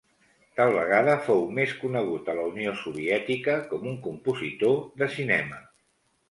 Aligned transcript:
Tal 0.59 0.71
vegada 0.75 1.17
fou 1.27 1.43
més 1.57 1.75
conegut 1.81 2.31
a 2.33 2.35
la 2.39 2.45
Unió 2.53 2.73
Soviètica 2.79 3.59
com 3.75 3.87
un 3.93 4.01
compositor 4.09 4.75
de 5.03 5.13
cinema. 5.19 5.63